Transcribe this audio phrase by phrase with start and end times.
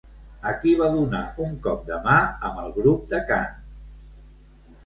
[0.51, 2.15] A qui va donar un cop de mà
[2.49, 3.53] amb el grup de cant?